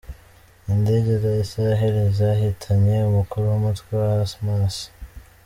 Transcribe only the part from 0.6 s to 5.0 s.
Indege za Isiraheli zahitanye umukuru w’umutwe wa Hamasi